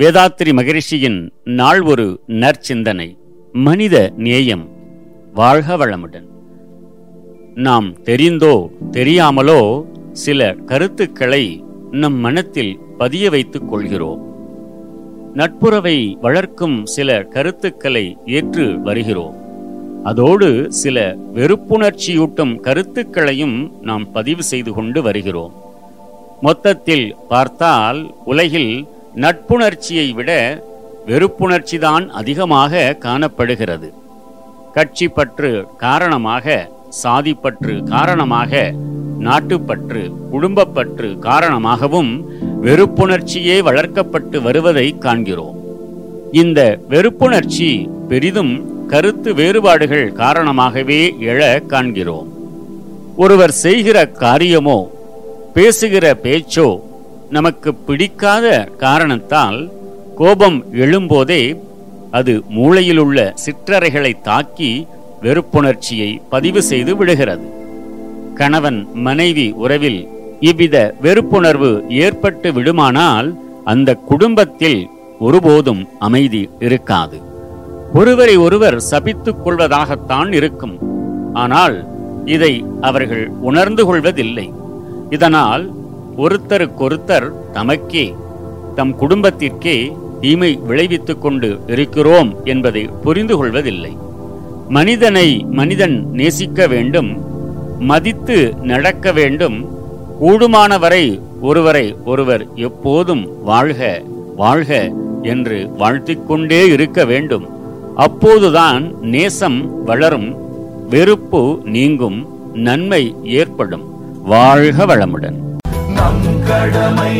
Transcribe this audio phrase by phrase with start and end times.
[0.00, 3.16] வேதாத்திரி மகரிஷியின் நாள் ஒரு நற்சிந்தனை.
[3.52, 4.68] மனித நேயம்
[5.34, 6.26] வாழ்க வளமுடன்.
[7.54, 14.22] நாம் தெரிந்தோ தெரியாமலோ சில கருத்துக்களை நம் மனத்தில் பதிய வைத்துக் கொள்கிறோம்.
[15.34, 19.34] நட்புறவை வளர்க்கும் சில கருத்துக்களை ஏற்று வருகிறோம்.
[20.04, 25.52] அதோடு சில வெறுப்புணர்ச்சியூட்டும் கருத்துக்களையும் நாம் பதிவு செய்து கொண்டு வருகிறோம்.
[26.40, 30.62] மொத்தத்தில் பார்த்தால் உலகில் நட்புணர்ச்சியை விட
[31.06, 33.92] வெறுப்புணர்ச்சிதான் அதிகமாக காணப்படுகிறது.
[34.72, 36.70] கட்சி பற்று காரணமாக
[37.02, 38.72] சாதிப்பற்று காரணமாக
[39.18, 42.30] நாட்டுப்பற்று குடும்பப்பற்று காரணமாகவும்
[42.62, 45.56] வெறுப்புணர்ச்சியே வளர்க்கப்பட்டு வருவதை காண்கிறோம்.
[46.32, 52.28] இந்த வெறுப்புணர்ச்சி பெரிதும் கருத்து வேறுபாடுகள் காரணமாகவே எழ காண்கிறோம்.
[53.16, 54.90] ஒருவர் செய்கிற காரியமோ
[55.54, 56.80] பேசுகிற பேச்சோ
[57.30, 58.46] நமக்கு பிடிக்காத
[58.78, 59.70] காரணத்தால்
[60.16, 61.42] கோபம் எழும்போதே
[62.10, 64.86] அது மூளையிலுள்ள சிற்றறைகளை தாக்கி
[65.22, 67.46] வெறுப்புணர்ச்சியை பதிவு செய்து விடுகிறது.
[68.34, 70.08] கணவன் மனைவி உறவில்
[70.40, 73.28] இவ்வித வெறுப்புணர்வு ஏற்பட்டு விடுமானால்
[73.64, 74.80] அந்த குடும்பத்தில்
[75.20, 77.18] ஒருபோதும் அமைதி இருக்காது.
[77.94, 80.76] ஒருவரை ஒருவர் சபித்துக் கொள்வதாகத்தான் இருக்கும்.
[81.32, 81.76] ஆனால்
[82.24, 84.52] இதை அவர்கள் உணர்ந்து கொள்வதில்லை.
[85.10, 85.64] இதனால்
[86.20, 88.14] ஒருத்தருக்கொருத்தர் தமக்கே
[88.74, 93.96] தம் குடும்பத்திற்கே தீமை விளைவித்துக் கொண்டு இருக்கிறோம் என்பதை புரிந்து கொள்வதில்லை
[94.68, 97.10] மனிதனை மனிதன் நேசிக்க வேண்டும்
[97.78, 99.68] மதித்து நடக்க வேண்டும்
[100.20, 104.02] கூடுமானவரை ஒருவரை ஒருவர் எப்போதும் வாழ்க
[104.36, 107.48] வாழ்க என்று வாழ்த்திக்கொண்டே இருக்க வேண்டும்.
[107.96, 110.36] அப்போதுதான் நேசம் வளரும்
[110.88, 113.84] வெறுப்பு நீங்கும் நன்மை ஏற்படும்.
[114.22, 115.49] வாழ்க வளமுடன்.
[116.00, 117.14] நம் கடமை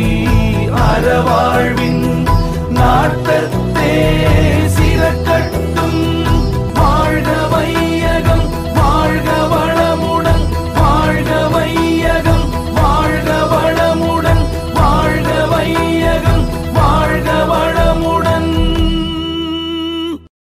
[0.85, 2.05] அறவாழ்வின்